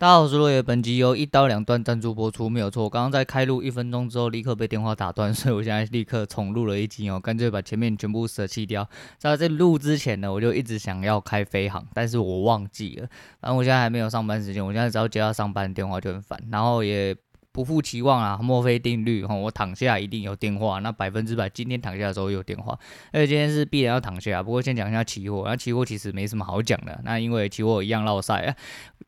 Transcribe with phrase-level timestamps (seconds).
[0.00, 0.62] 大家好，我是落叶。
[0.62, 2.84] 本集由一刀两断赞助播出，没有错。
[2.84, 8.88] 我刚刚在开录一分钟之后，立刻被电话打断，所以我现在立刻重录了一集哦， 干脆把前面全部舍弃掉。
[9.18, 13.06] 在这录之前呢，我就一直想要开飞航，但是我忘记了。
[13.42, 17.14] 反正我现在还没有上班时间，我现在只要接到上班电话就很烦，然后也。
[17.52, 22.78] 不负期望啊，墨菲定律哈，我躺下一定有电话，那百分之百今天躺下的时候有电话，
[23.12, 24.40] 而且今天是必然要躺下。
[24.40, 28.54] 不过先讲一下期货，那期货其实没什么好讲的，那因为期货一样落赛啊。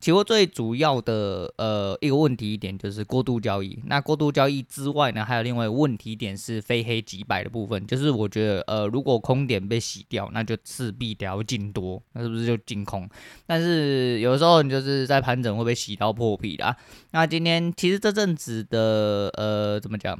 [0.03, 13.09] 期货最主要的呃一个问题一点就是过度交易，那过度交易之外呢，还有另外一个问题点是非黑即白的部分，就是我觉得呃如果空点被洗掉，那就势必得要进多，那是不是就进空？
[13.47, 16.75] 但是有的时候你就是在盘整会被洗到破皮啦。
[17.11, 18.33] 那今天其实这阵。
[18.33, 20.17] 子的呃，怎么讲？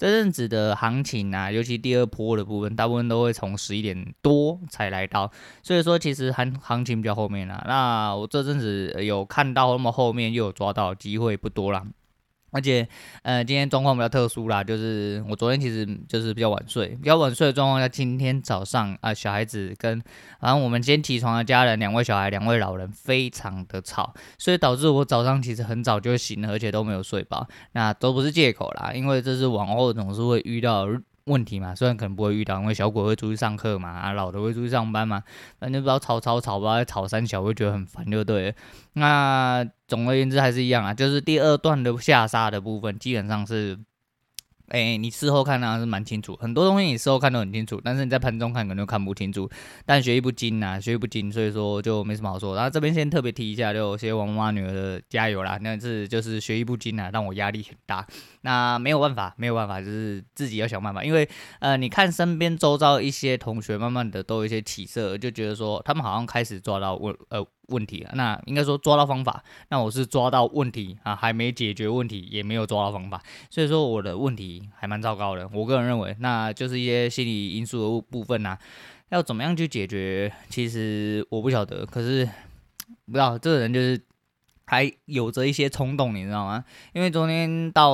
[0.00, 5.30] 这阵子的行情啊，尤其第二波的部分，大部分都会从十一点多才来到，
[5.62, 7.62] 所以说其实行行情比较后面啦。
[7.68, 11.84] 那我这阵子有看到那么后面又有抓到机会不多了。
[12.52, 12.86] 而且，
[13.22, 20.02] 呃，今天状况比较特殊啦，就是我昨天其实就是比较晚睡，比较晚睡的状况下，今天早上啊、小孩子跟，
[20.40, 30.86] 然后我们今天起床的家人，两位小孩，两位老人，非常的吵，所以导致我早上其实很早就醒了，而且都没有睡饱，那都不是借口啦，因为这是往后总是会遇到
[31.24, 35.22] 问题嘛，虽然可能不会遇到，因为小鬼会出去上课嘛，啊，老的会出去上班嘛，
[35.58, 38.54] 反正不知道吵吵吵，不知道吵三小，会觉得很烦，就对。
[38.94, 43.78] 那总而言之还是一样啊，就是第二段的下杀的部分，基本上是。
[44.70, 49.50] 哎、你事后看还是蛮清楚，很多东西你事后看都很清楚，但是你在盘中看可能就看不清楚。
[49.84, 52.54] 但学艺不精呐，学艺不精，所以说就没什么好说。
[52.54, 55.58] 然后这边先特别提一下，就谢谢王妈女儿的加油啦。
[55.60, 58.06] 那次就是学艺不精啊，让我压力很大。
[58.42, 61.04] 那没有办法，没有办法，就是自己要想办法。
[61.04, 67.44] 因为呃，你看身边周遭一些同学，慢慢的都有一些起色，就觉得说他们好像开始抓到问呃。
[67.70, 75.48] 问题了，那应该说抓到方法，那我是抓到问题啊，还没解决问题，也没有抓到方法，所以说我的问题还蛮糟糕的。
[75.52, 78.58] 我个人认为，那就是一些心理因素的部分啊，
[79.10, 82.24] 要怎么样去解决，其实我不晓得，可是
[83.06, 84.00] 不知道这个人就是。
[84.70, 86.64] 还有着一些冲动，你知道吗？
[86.92, 87.90] 因为昨天到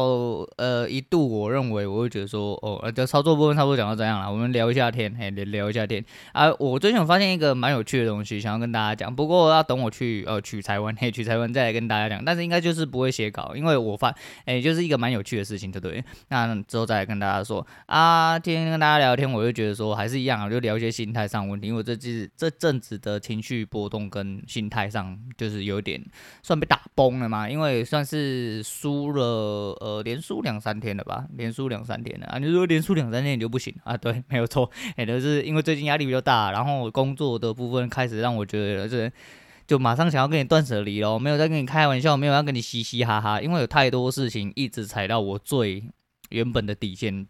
[0.58, 6.52] 呃一度，我认为我会觉得说，哦，这操作部分差不多讲到这样了，我们聊一下天，嘿，聊聊一下天啊。
[6.58, 12.22] 我最近有发现一个蛮有趣的东西，想要跟大家讲，不过要等我去呃取材完，嘿，取材完再来跟大家讲。
[12.22, 14.14] 但是应该就是不会写稿，因为我发，
[14.44, 16.04] 哎，就是一个蛮有趣的事情，对不对？
[16.28, 18.38] 那之后再来跟大家说啊。
[18.38, 26.04] 今天跟大家聊天，我就觉得说还是一样，就聊一些心态上问题，因为这这这阵子的情绪波动跟心态上就是有点
[26.42, 26.60] 算。
[26.66, 27.48] 打崩了嘛？
[27.48, 29.22] 因为算是输了，
[29.80, 31.24] 呃，连输两三天了吧？
[31.36, 32.38] 连输两三天了啊！
[32.38, 33.96] 你说连输两三天你就不行啊？
[33.98, 39.10] 对，没有错，也就是因为最近压力比较大，然后工作的部分开始让我觉得这
[39.66, 45.84] 就马上想要跟你断舍离咯，没有在跟你开玩笑，没有要跟你嘻嘻哈哈，因为有太多事情一直踩到我最
[46.30, 47.26] 原本的底线。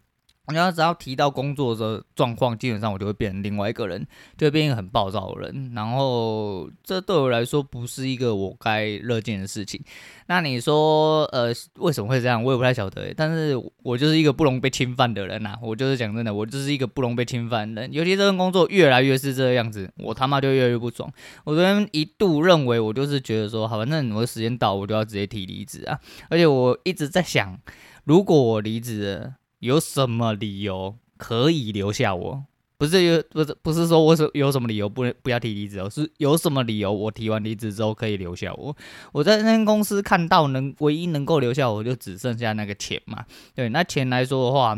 [0.53, 5.71] 然后只要提到工作的状况，基本上我就会变成另外一个人，就会变一个很暴躁的人。
[5.75, 9.83] 然后这对我来说不是一个我该乐见的事情。
[10.27, 12.41] 那你说，呃，为什么会这样？
[12.41, 13.13] 我也不太晓得。
[13.15, 15.57] 但是我就是一个不容被侵犯的人呐。
[15.61, 17.93] 我就是讲真的，我就是一个不容被侵犯的人。
[17.93, 21.11] 尤其这份工作越来越是这个样子，我他妈就越来越不爽。
[21.43, 25.99] 我昨天一度认为，我就是觉得说，好，反正我的时间到，我就要直接提离职啊。
[26.29, 27.59] 而且我一直在想，
[28.05, 29.33] 如果我离职了。
[29.59, 32.43] 有什么理由可以留下我？
[32.77, 35.89] 不是有不是不是说我是有什么理由不能不要提离职哦？
[35.89, 38.75] 是有什么理由我提完离职之后可以留下我？
[39.11, 43.25] 我在那间公司看到能唯一能够留下我就只剩下那个钱嘛。
[43.55, 44.77] 对，那钱来说的话。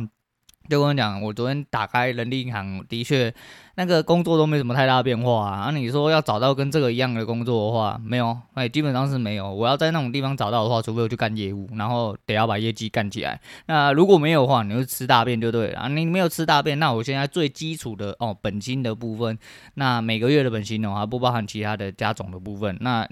[0.70, 3.34] 就跟我讲，我昨天打开人力银行，的确
[3.76, 5.62] 那个工作都没什么太大变化啊。
[5.64, 9.52] 啊，你说要找到跟这个一样的工作的话，没有，哎，基本上是没有。
[9.52, 13.42] 我要在那种地方找到的话，除非我去干业务，然后得要把业绩干起来。
[13.66, 15.80] 那如果没有的话，你就吃大便就对了。
[15.80, 19.38] 啊，你没有吃大便，那我现在最基础的哦，本金的部分，
[19.74, 23.08] 那每个月的本金的话，不包含其他的加总的部分，那。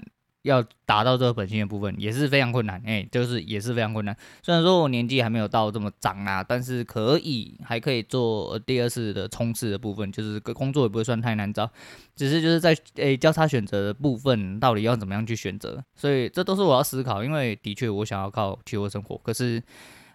[0.48, 4.16] 要达到这个本性的部分也是非常困难，哎、就是也是非常困难。
[4.42, 11.70] 虽然说我年纪还没有到这么长啊，但是可以还可以做第二次的冲刺的部分，就是工作也不会算太难找，
[12.16, 15.82] 只是就是在诶、交叉选择的部分，到底要怎么样去选择？
[15.94, 19.62] 所以这都是我要思考，因为的确我想要靠期货生活，可是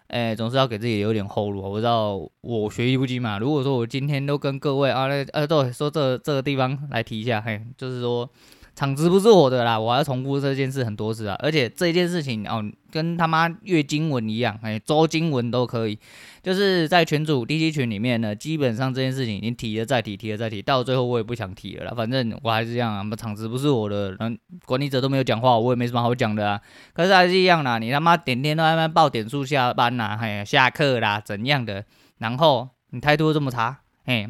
[0.08, 1.62] 诶、总是要给自己有点后路。
[1.62, 8.28] 我不知道我学艺不精嘛，如果说我今天都跟各位啊，那呃、对，说这、这个地方来提一下，嘿，就是说。
[8.74, 12.60] 厂子不是我的啦，我还要重复这件事很多次啊，而且这件事情哦，
[12.90, 15.96] 跟他妈月经文一样，哎，周经文都可以，
[16.42, 24.36] 就是在群主 DC 群里面呢，基本上这件事情已经提了再提，提了再提，到最后我也不想提了啦，反正我还是这样啊，厂子不是我的，嗯，
[24.66, 26.60] 管理者都没有讲话，我也没什么好讲的啊，
[26.92, 31.84] 可是还是一样啦，你他妈点天都在那边报点数下班呐，嘿，下课啦，怎样的，
[32.18, 34.28] 然后你态度这么差，嘿，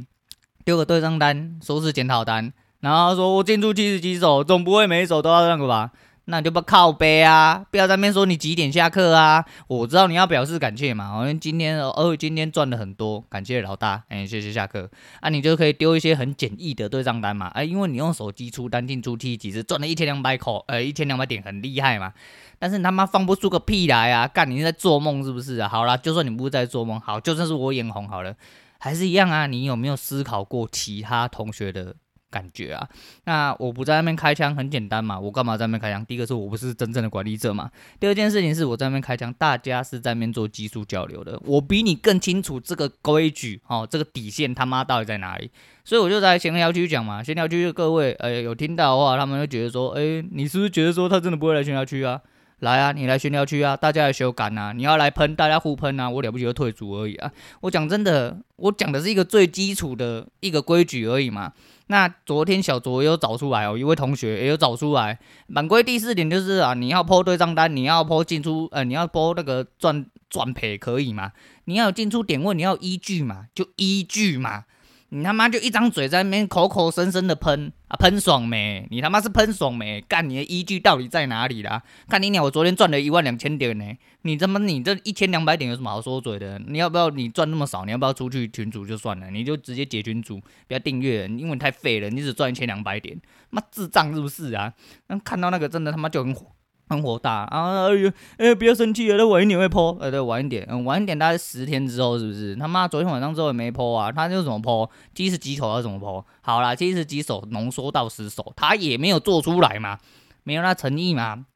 [0.66, 2.52] 丢个对账单，收拾检讨单。
[2.84, 5.90] 然后说，我进出七十几手，总不会每一手都要那个吧？
[6.26, 9.42] 那你就不靠背啊，不要在那边说你几点下课啊。
[9.68, 14.90] 我知道你要表示感谢嘛，好像今天哦，今天赚了很多，感谢老大，哎，谢谢下课。
[15.20, 22.12] 啊，你就可以丢一些很简易的对账单嘛，哎，因为你用手机出单进出 T 几次赚了一千两百口，呃，一千两百点很厉害嘛。
[22.58, 24.28] 但是你他妈放不出个屁来啊！
[24.28, 25.68] 干，你是在做梦是不是啊？
[25.68, 28.34] 好啦，就算你不是在做梦，好，就算是我眼红好了，
[28.78, 29.46] 还是一样啊。
[29.46, 31.94] 你有没有思考过其他同学的？
[32.34, 32.88] 感觉啊，
[33.26, 36.04] 那我不在那边开枪很简单嘛，我干嘛在那边开枪？
[36.04, 37.70] 第一个是我不是真正的管理者嘛，
[38.00, 45.48] 第二件事情是我在那边开枪，大家是在那边做技术交流的，我比你更清楚这个规矩哦，这个底线他妈到底在哪里？
[45.84, 52.20] 所以我就在闲聊区讲嘛，闲聊区的各位，哎，有听到的话，他们会觉得说，哎，你是不是觉得说他真的不会来闲聊区啊？
[52.60, 57.30] 来啊，你来闲聊区啊，大家来修改啊，你要来喷，大家互喷啊，我了不起就退组而已啊。
[57.60, 61.52] 我讲真的，我讲的是一个最基础的一个规矩而已嘛。
[61.88, 65.18] 那昨天小卓也有找出来哦，一位同学也有找出来。
[65.46, 71.32] 满规第四点就是啊，你要破对账单，你要破进出，呃，你要破那个赚赚赔可以吗？
[71.66, 74.64] 你要进出点位，你要依据嘛，就依据嘛。
[75.10, 78.84] 你他妈就一张嘴在那边口口声声的喷啊，喷爽没？
[78.90, 80.00] 你他妈是喷爽没？
[80.00, 81.82] 干你的依据到底在哪里啦？
[82.08, 83.84] 看你鸟，我昨天赚了一万两千点呢，
[84.22, 86.58] 你他妈你这一千两百点有什么好说嘴的？
[86.66, 87.84] 你要不要你赚那么少？
[87.84, 89.30] 你要不要出去群主就算了？
[89.30, 93.16] 你就直接解群主，不要订阅，因为你太废了，你只赚一千两百点，
[93.50, 94.72] 妈智障是不是啊？
[95.06, 96.46] 那看到那个真的他妈就很火。
[96.88, 97.86] 很火大啊！
[97.86, 102.54] 哎呦，哎，不要生气了，再晚一点会 po，呃，对，晚一点，嗯，晚一点大概十天之后是不是？
[102.56, 104.90] 他妈昨天晚上之后也没 po 啊，他就怎么 po？
[105.14, 106.24] 七十几手要怎么 po？
[106.42, 109.98] 好啦，七十几手浓缩到十手，他也没有做出来嘛，
[110.42, 111.46] 没有那诚意嘛？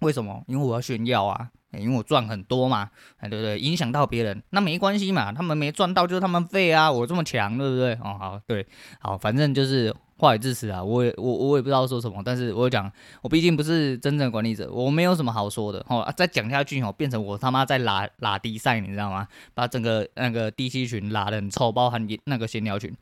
[0.00, 0.42] 为什么？
[0.46, 3.58] 因为我要炫耀啊，因为我赚很多嘛，哎，对不对？
[3.58, 7.92] 影响到别人，那没关系嘛，他们没赚到就是他们废啊，我这么强，对不对？
[7.94, 8.66] 哦，好，对，
[9.00, 9.94] 好，反正就是。
[10.18, 12.90] 话语支持啊，我也我我也不知道说什么，但是我讲，
[13.22, 15.78] 我毕竟不是真正的管理者，我没有什么好说的。
[15.88, 19.28] 哦，啊、再讲下去哦，变成我他妈在拉拉低赛，你知道吗？
[19.54, 22.92] 把整个那个 DC 群拉得很臭，包含那个闲聊群，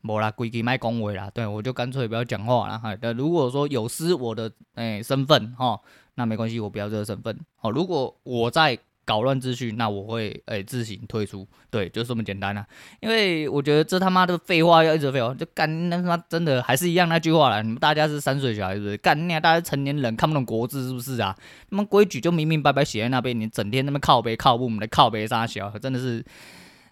[0.00, 1.28] 没啦，规矩卖恭维啦。
[1.34, 2.96] 对，我就干脆不要讲话了哈。
[3.00, 5.80] 但如果说有失我的诶、身份哈、
[6.14, 7.36] 那没关系，我不要这个身份。
[7.56, 8.78] 好、哦，如果我在。
[9.10, 12.64] 搞乱秩序，那我会诶、自行退出，对，就这么简单啊。
[13.00, 17.60] 因为我觉得这他妈的废话要一直废话，就干那他妈真的还是一样那句话了。
[17.60, 18.96] 你们大家是三岁小孩是不是？
[18.98, 21.36] 干那大家成年人看不懂国字是不是啊？
[21.70, 26.24] 那么规矩就明明白白写在那边，你整天那么靠背靠步，我们的靠背傻小，真的是，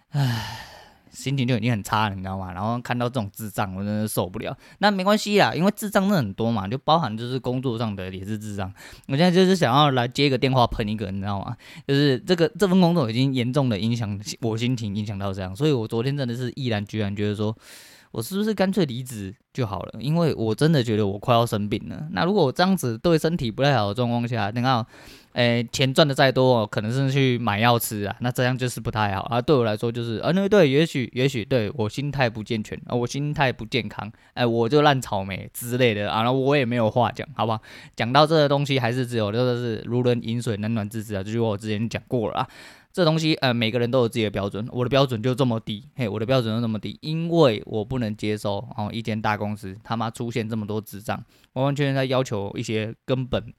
[0.09, 0.78] 唉。
[1.11, 2.51] 心情就已经很差了，你知道吗？
[2.53, 4.55] 然后看到这种智障，我真的受不了。
[4.79, 8.71] 那没关系啦，因为智障真的很多嘛，就包含就是工作上的也是智障。
[9.07, 11.55] 我现在就是想要来接一个电话喷一个，你知道吗？
[11.87, 17.55] 就是这个这份工作已经严重的影响我心情，影响到这样，所以我昨天真的是毅然决然觉得说，
[18.11, 19.99] 我是不是干脆离职就好了？
[20.01, 22.07] 因为我真的觉得我快要生病了。
[22.11, 24.85] 那如果我这样子对身体不太好的状况下，你看。
[25.39, 29.41] 诶，钱赚的再多，可能是去买药吃啊，那这样就是不太好啊。
[29.41, 37.61] 对我来说就是，啊，那对，也许也许对我心态不健全啊，我心态不健康，哎，我就烂草莓之类的啊，然后我也没有话讲，好吧？
[37.95, 42.49] 讲到这个东西，还是只有就是如人饮水，冷暖自知啊，这句话我之前讲过了啊。
[42.91, 53.53] 这东西，呃，每个人都有自己的标准，我的标准就这么低，嘿，我的标准就这么低，因为我不能接受哦，一间大公司他妈出现这么多智障，完完全全在要求一些根本。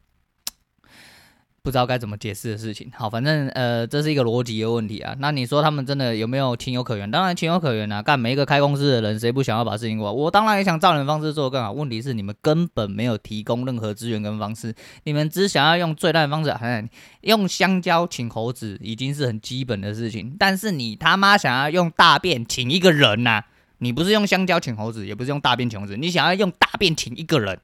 [1.63, 5.15] 不知道该怎么解释的事情，好，反正呃，这是一个逻辑的问题啊。
[5.19, 7.11] 那你说他们真的有没有情有可原？
[7.11, 8.03] 当然情有可原啊。
[8.03, 10.13] 干每一个开公司的人，谁不想要把事情过？
[10.13, 11.71] 我当然也想照你的方式做更好。
[11.73, 14.75] 问题是你们根本没有提供任何资源跟方式，
[15.05, 16.89] 你们只想要用最烂的方式，哎，
[17.21, 20.35] 用香蕉请猴子已经是很基本的事情。
[20.39, 23.45] 但是你他妈想要用大便请一个人呐、
[23.79, 27.59] 你不是用香蕉请猴子，也不是用大便请猴子，你想要用大便请一个人。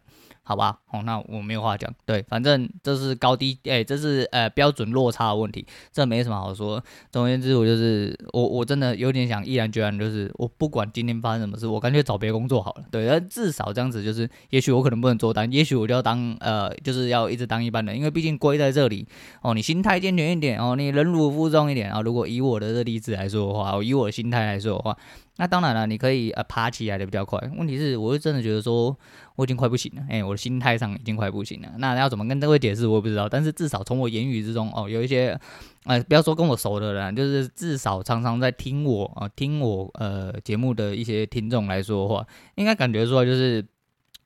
[0.49, 1.93] 好吧，哦，那我没有话讲。
[2.05, 6.81] 对，反正这是高低，哎、这是呃标准落差的问题，这没什么好说。
[7.11, 12.85] 总而言之，我就是我，我真的有点想毅然决然，就是我不管今天发生什么事，我干脆找别工作好了。
[12.93, 19.05] 对，但至少这样子，就是也许我可能不能做单，也许我就要当呃，就是要一直当一般人，因为毕竟归在这里
[19.43, 22.01] 哦，你心态健全一点哦，你忍辱负重一点啊。
[22.01, 24.97] 如果以我的这例子来说的话，我以我的心态来说的话。
[25.39, 27.39] 那当然了，你可以呃爬起来的比较快。
[27.57, 28.97] 问题是，我是真的觉得说
[29.37, 31.69] 我已经快不行了，哎、我的心态上已经快不行了。
[31.79, 33.29] 那要怎么跟各位解释，我也不知道。
[33.29, 35.39] 但是至少从我言语之中哦，有一些
[35.85, 43.65] 呃，不要说跟我熟的人，就是至少常常在听我啊、听我呃节目的一些听众来说的话，应该感觉出来就是。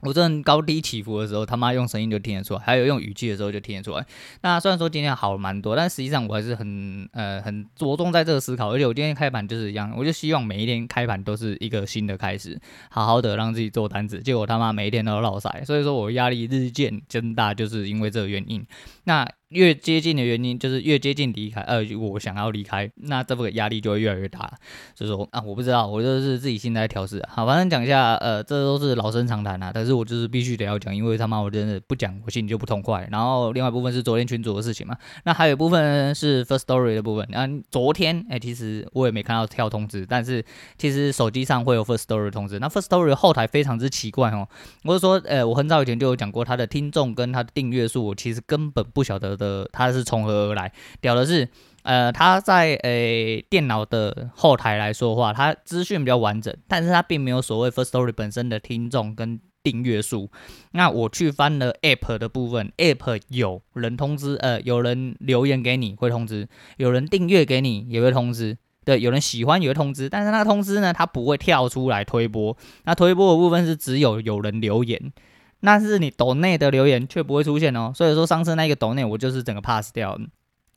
[0.02, 4.06] 我这种高低起伏的时候，他妈用声音就听得出来，还有用语气的时候就听得出来。
[4.42, 8.72] 那虽然说今天好了蛮多，但实际上我还是很呃很着重在这个思考。
[8.72, 14.20] 而且我今天开盘就是一样，我就希望每一天开盘都是一个新的开始，好好的让自己做单子。
[14.20, 18.64] 结果他妈每一天都落赛，所以说我压力日渐增大，就是因为这个原因。
[19.04, 19.28] 那。
[19.50, 24.48] 越接近的原因就是越接近离开，呃，我想要离开，那这个压力就会越来越大。
[24.94, 27.20] 所以说啊，我不知道，我就是自己心态调试。
[27.28, 33.08] 好，反正讲一下，呃，这都是老生常谈啊，但是我就是必须得要讲，因为他妈我真的不讲，我心里就不痛快。
[33.10, 37.26] 然后另外一部分是昨天群主的事情嘛，那还有一部分是 First Story 的部分。
[37.32, 40.44] 那昨天，哎、其实我也没看到跳通知，但是
[40.78, 42.60] 其实手机上会有 First Story 的通知。
[42.60, 44.48] 那 Firstory 后台非常之奇怪哦，
[44.84, 49.39] 我是说，呃，我很早以前就有讲过，他的听众跟他的订阅数，我其实根本不晓得。
[49.40, 50.70] 的它是从何而来？
[51.00, 51.48] 屌的是，
[51.82, 60.30] 呃，它在诶、欸、电脑的后台来说的话，它资讯比较完整，但是它并没有所谓 First Story 本身的听众跟订阅数。
[60.72, 72.56] 那我去翻了 App 的部分，App 有人通知，呃，有人留言给你会通知，有人订阅给你也会通知，对，有人喜欢也会通知，但是那个通知呢，它不会跳出来推播。
[72.84, 75.12] 那推播的部分是只有有人留言。
[75.60, 80.18] 那是你抖内的留言却不会出现哦，所以说上次那个抖内我就是整个 pass 掉。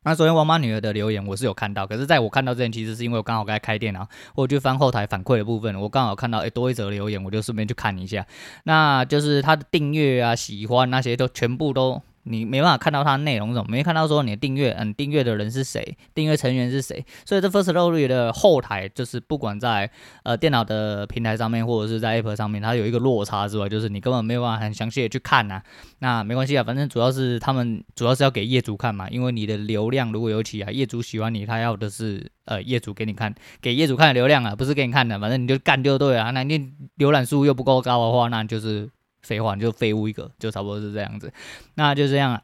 [0.06, 8.28] 那昨天王妈女儿的留言我是有看到，可是在我看到之前，其实是因为我刚好在开电脑，我就翻后台反馈的部分，我刚好看到诶多一则留言，我就顺便去看一下，
[8.66, 12.02] 那就是他的订阅啊、喜欢那些都全部都。
[12.24, 19.90] 你没办法看到它内容怎么，没看到说你的订阅，嗯，订阅的人是谁，订阅成员是谁，所以这 Firstory 的后台就是不管在
[20.24, 25.62] 呃电脑的平台上面，或者是在 App 上面，它有一个落差之外，就是你根本没有办法很详细的去看呐、
[26.00, 36.32] 那没关系啊，反正主要是他们主要是要给业主看嘛，因为你的流量如果有起啊，业主喜欢你，他要的是呃业主给你看，给业主看的流量啊，不是给你看的，反正你就干就对了。
[36.32, 38.90] 那你浏览数又不够高的话，那就是。
[39.24, 41.32] 废话，你就废物一个，就差不多是这样子。
[41.76, 42.42] 那就这样啊，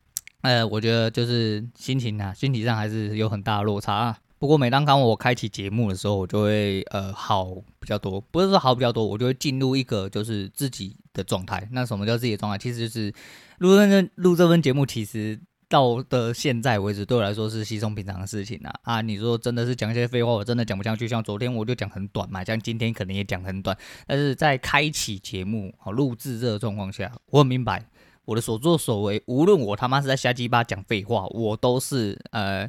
[0.42, 4.16] 呃，我觉得就是心情啊，心情上还是有很大的落差啊。
[4.38, 11.68] 不过每当当我开启节目的时候，我就会呃好比较多，不是说好比较多，我就会进入一个就是自己的状态。
[11.72, 12.56] 那什么叫自己的状态？
[12.56, 13.12] 其实就是
[13.58, 15.38] 录这录这份节目，其实。
[15.70, 18.74] 到的现在为止，对我来说是稀松平常的事情啊！
[18.82, 21.06] 啊，你说真的是讲一些废话，我真的讲不下去。
[21.06, 23.74] 像昨天我就讲很短嘛，像今天可能也讲很短。
[24.06, 27.82] 但是在开启节目、好录制这个状况下，我很明白
[28.24, 32.68] 我的所作所为，无论我他妈是在瞎鸡巴讲废话，我都是呃。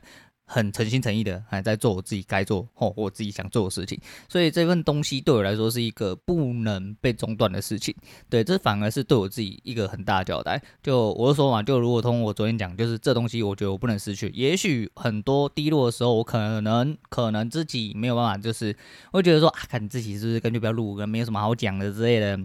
[0.51, 7.96] 很诚心诚意的，还在做我自己该做或我自己想做的事情，所以这份东西对我来说是一个不能被中断的事情。
[8.29, 10.62] 对，这反而是对我自己一个很大的交代。
[10.84, 14.29] 就我就说嘛，就如果通我昨天讲，就是这东西，我觉得我不能失去。
[14.36, 18.75] 也许很多低落的时候，我可能可能自己没有办法，就是
[19.13, 22.38] 会觉得说啊，看你自己是不是根本不要录，跟没有什么好讲的之类的。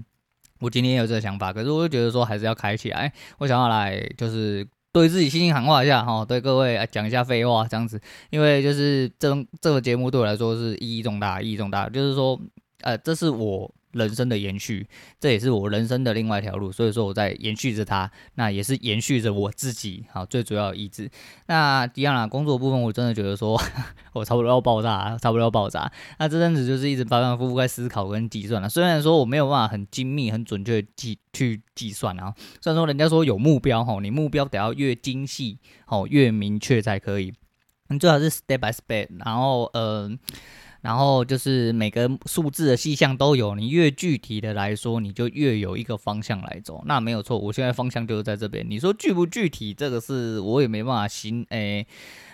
[0.60, 3.12] 我今天也有这个想法，可是我就觉得说还是要开起来。
[3.38, 4.64] 我想要来就是。
[4.96, 8.00] 对自己心情喊话一下哈，对各位啊讲一下废话这样子，
[8.30, 12.40] 因为就是这这个节目对我来说是意义重大，意义重大，就是说，
[12.80, 13.70] 呃，这是我。
[13.96, 14.86] 人生的延续，
[15.18, 21.10] 这也是我人生的另外一条路，所以说我在延续着它，那也是延续着我自己，好，最主要的意志。
[21.46, 23.60] 那第二啦，工作部分我真的觉得说，
[24.12, 25.90] 我差不多要爆炸，差不多要爆炸。
[26.18, 37.32] 那这阵子就是一直反反复复在思考跟计算了，虽然说我没有办法很精密、很准确计去计算啊，虽然说人家说有目标哈，你目标得要越精细，好越明确才可以，
[37.88, 40.10] 你最好是 step by step，然后呃。
[40.86, 46.80] 然后就是每个数字的细项都有，你越具体的来说，你就越有一个方向来走。
[46.86, 48.64] 那没有错，我现在方向就是在这边。
[48.70, 51.84] 你说具不具体，这个是我也没办法形诶，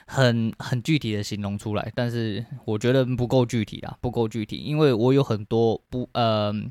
[0.06, 1.90] 很很具体的形容出来。
[1.94, 6.70] 但是我觉得不够具体啊，不够具体，因为我有很多不嗯。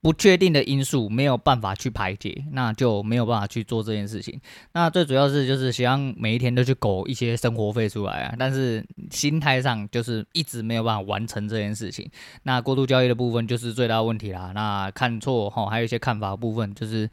[0.00, 4.40] 不确定的因素没有办法去排解，那就没有办法去做这件事情。
[4.72, 12.08] 那最主要是就是希望每一天都去苟一些生活费出来啊，但是心态上就是一直没有办法完成这件事情。
[12.44, 14.52] 那过度交易的部分就是最大问题啦。
[14.54, 17.10] 那看错哈，还有一些看法部分就是。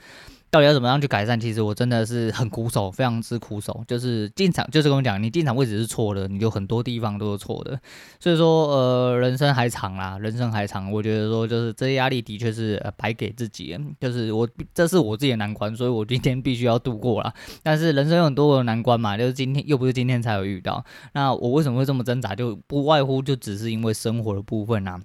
[0.52, 1.38] 到底要怎么样去改善？
[1.38, 3.84] 其实我真的是很苦手，非常之苦手。
[3.88, 7.78] 就是进场，就是跟我讲，你进场位置是错的，你就很多地方都是错的。
[8.20, 10.90] 所以说，呃，人生还长啦，人生还长。
[10.92, 17.34] 我觉得说，就是这些压力的确是呃摆给自己，就是我这是我自己的难关，所以我今天必须要度过啦。
[17.62, 20.86] 但是人生有很多的难关嘛，就是今天又不是今天才有遇到。
[21.14, 22.34] 那我为什么会这么挣扎？
[22.34, 25.02] 就不外乎就只是因为生活的部分啊。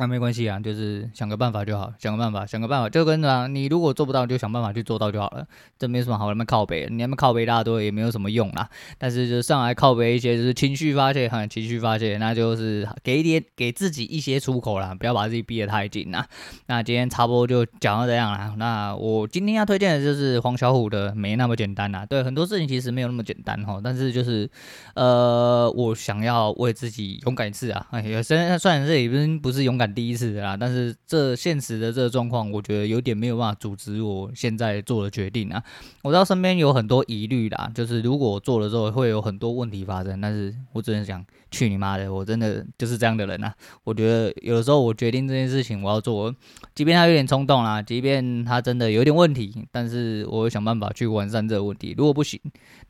[0.00, 5.46] 那、没关系啊，就是想个办法就好，想个办法，想个办法，就跟啊，你如果做不到，就想办法去做到就好了。
[5.78, 8.66] 这没什么好那么靠北，你那么靠北大多也没有什么用啦。
[8.96, 16.26] 但是就上来靠北一些，就是情绪发泄，哈，情绪发泄，那就是给一点给自己一些出口啦，不要把自己逼得太紧啦。
[16.64, 18.54] 那今天差不多就讲到这样啦。
[18.56, 22.06] 那我今天要推荐的就是黄小琥的《没那么简单》啦。
[22.06, 24.48] 对，很多事情其实没有那么简单哈，但是就是
[24.94, 27.86] 呃，我想要为自己勇敢一次啊。
[27.90, 29.89] 哎，虽然虽然这已经不是勇敢。
[29.94, 35.62] 第一次的啦，但是这现实的这个状况，我觉得有点没有办法阻止我现在做的决定啊。
[36.02, 43.54] 我知道身边有很多疑虑啦，就是如果我做了之后会有很多问题发生，但是我只能想，去你妈的，我真的就是这样的人啊。
[43.84, 46.34] 我觉得有的时候我决定这件事情我要做，
[46.74, 51.94] 即便他有点冲动啦，即便他真的有点问题，但是我会想办法去完善这个问题。
[51.96, 52.40] 如果不行，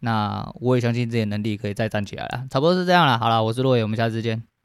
[0.00, 2.46] 那我也相信自己的能力可以再站起来了。
[2.50, 4.50] 差不多是这样了，好了，我是洛伟，我们下次见。